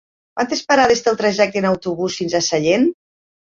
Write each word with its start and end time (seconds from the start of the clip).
Quantes 0.37 0.63
parades 0.71 1.03
té 1.09 1.11
el 1.11 1.19
trajecte 1.19 1.63
en 1.65 1.69
autobús 1.73 2.19
fins 2.23 2.35
a 2.35 2.45
Sallent? 2.49 2.91